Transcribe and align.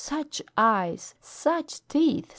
Such 0.03 0.41
eyes! 0.57 1.13
Such 1.21 1.87
teeth! 1.87 2.25